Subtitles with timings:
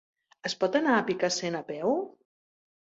[0.49, 1.97] Es pot anar a Picassent a peu?